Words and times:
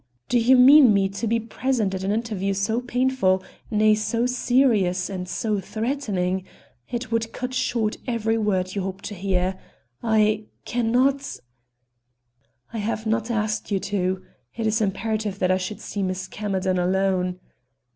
Do 0.29 0.39
you 0.39 0.55
mean 0.57 0.95
me 0.95 1.09
to 1.09 1.27
be 1.27 1.39
present 1.39 1.93
at 1.93 2.03
an 2.03 2.09
interview 2.11 2.55
so 2.55 2.81
painful, 2.81 3.43
nay, 3.69 3.93
so 3.93 4.25
serious 4.25 5.11
and 5.11 5.29
so 5.29 5.59
threatening? 5.59 6.43
It 6.89 7.11
would 7.11 7.31
cut 7.31 7.53
short 7.53 7.97
every 8.07 8.35
word 8.35 8.73
you 8.73 8.81
hope 8.81 9.03
to 9.03 9.13
hear. 9.13 9.59
I 10.01 10.45
can 10.65 10.91
not" 10.91 11.37
"I 12.73 12.79
have 12.79 13.05
not 13.05 13.29
asked 13.29 13.69
you 13.69 13.79
to. 13.93 14.23
It 14.57 14.65
is 14.65 14.81
imperative 14.81 15.37
that 15.37 15.51
I 15.51 15.59
should 15.59 15.79
see 15.81 16.01
Miss 16.01 16.27
Camerden 16.27 16.79
alone." 16.79 17.39